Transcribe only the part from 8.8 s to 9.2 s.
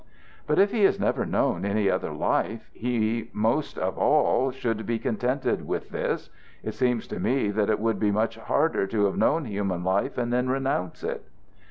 to have